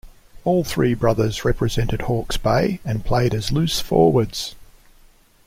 [0.45, 4.55] All three brothers represented Hawke's Bay and played as loose forwards.